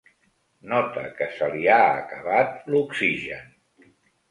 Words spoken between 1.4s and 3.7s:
li ha acabat l'oxigen.